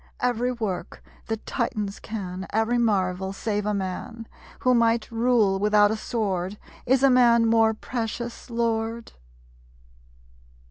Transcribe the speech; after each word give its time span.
Every 0.19 0.51
work 0.51 1.03
that 1.27 1.45
Titans 1.45 1.99
can; 1.99 2.47
Every 2.51 2.79
marvel: 2.79 3.33
save 3.33 3.67
a 3.67 3.73
man, 3.75 4.27
Who 4.61 4.73
might 4.73 5.11
rule 5.11 5.59
without 5.59 5.91
a 5.91 5.95
sword. 5.95 6.57
Is 6.87 7.03
a 7.03 7.09
man 7.11 7.45
more 7.45 7.75
precious, 7.75 8.49
Lord? 8.49 9.11